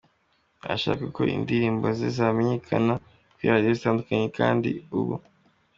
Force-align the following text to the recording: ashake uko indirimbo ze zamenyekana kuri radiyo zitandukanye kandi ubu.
ashake 0.73 1.03
uko 1.09 1.21
indirimbo 1.37 1.85
ze 1.97 2.07
zamenyekana 2.17 2.93
kuri 3.33 3.47
radiyo 3.51 3.71
zitandukanye 3.77 4.27
kandi 4.39 4.69
ubu. 4.99 5.15